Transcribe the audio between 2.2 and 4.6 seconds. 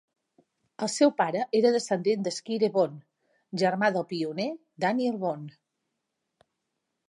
de Squire Boone, germà del pioner